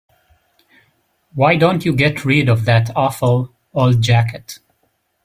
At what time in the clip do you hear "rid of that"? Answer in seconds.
2.25-2.89